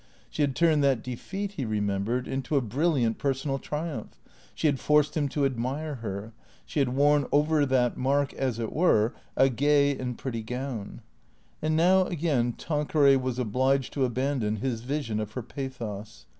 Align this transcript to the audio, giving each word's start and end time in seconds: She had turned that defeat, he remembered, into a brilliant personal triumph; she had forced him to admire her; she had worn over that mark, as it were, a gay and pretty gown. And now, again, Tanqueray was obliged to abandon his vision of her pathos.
She 0.31 0.41
had 0.41 0.55
turned 0.55 0.83
that 0.83 1.03
defeat, 1.03 1.51
he 1.57 1.63
remembered, 1.65 2.27
into 2.27 2.55
a 2.55 2.61
brilliant 2.61 3.19
personal 3.19 3.59
triumph; 3.59 4.19
she 4.55 4.65
had 4.65 4.79
forced 4.79 5.15
him 5.15 5.29
to 5.29 5.45
admire 5.45 5.93
her; 6.01 6.33
she 6.65 6.79
had 6.79 6.89
worn 6.95 7.27
over 7.31 7.67
that 7.67 7.97
mark, 7.97 8.33
as 8.33 8.57
it 8.57 8.73
were, 8.73 9.13
a 9.37 9.47
gay 9.47 9.95
and 9.95 10.17
pretty 10.17 10.41
gown. 10.41 11.01
And 11.61 11.77
now, 11.77 12.05
again, 12.05 12.53
Tanqueray 12.53 13.17
was 13.17 13.37
obliged 13.37 13.93
to 13.93 14.03
abandon 14.03 14.55
his 14.55 14.81
vision 14.81 15.19
of 15.19 15.33
her 15.33 15.43
pathos. 15.43 16.25